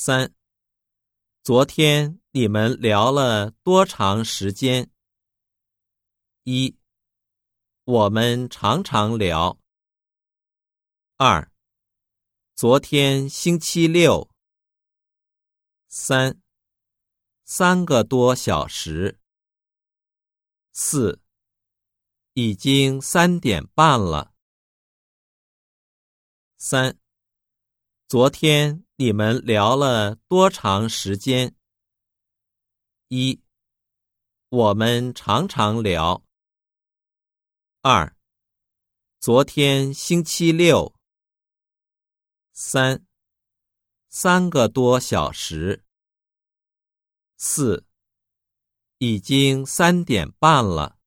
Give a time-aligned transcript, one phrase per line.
[0.00, 0.32] 三，
[1.42, 4.88] 昨天你们聊了多长时间？
[6.44, 6.78] 一，
[7.82, 9.58] 我们常常聊。
[11.16, 11.50] 二，
[12.54, 14.30] 昨天星期六。
[15.88, 16.40] 三，
[17.44, 19.18] 三个多小时。
[20.70, 21.20] 四，
[22.34, 24.32] 已经三点半了。
[26.56, 26.96] 三，
[28.08, 28.86] 昨天。
[28.96, 31.54] 你们聊了多长时间？
[33.08, 33.42] 一，
[34.48, 36.24] 我们常常聊。
[37.82, 38.16] 二，
[39.20, 40.96] 昨天星期六。
[42.54, 43.06] 三，
[44.08, 45.84] 三个多小时。
[47.36, 47.84] 四，
[48.96, 50.97] 已经三点半了。